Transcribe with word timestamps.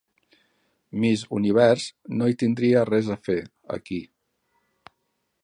Miss 1.03 1.25
Univers 1.39 1.85
no 2.21 2.31
hi 2.33 2.37
tindria 2.45 2.83
res 2.91 3.13
a 3.17 3.19
fer, 3.29 3.39
aquí. 3.79 4.01